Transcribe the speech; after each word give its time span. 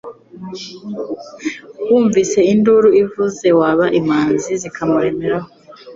Wumva 1.87 2.39
induru 2.53 2.89
ivuzeWaba 3.03 3.85
imanzi 3.99 4.51
zikamuremeraho 4.61 5.49